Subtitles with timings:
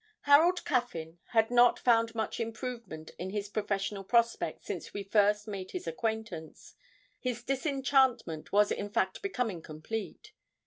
[0.21, 5.69] Harold Caffyn had not found much improvement in his professional prospects since we first made
[5.69, 6.73] his acquaintance;
[7.19, 10.33] his disenchantment was in fact becoming complete.